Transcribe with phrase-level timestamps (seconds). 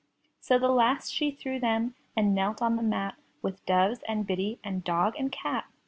[0.39, 4.57] So the last she threw them, and knelt on the mat With doves, and biddy,
[4.63, 5.65] and dog, and cat.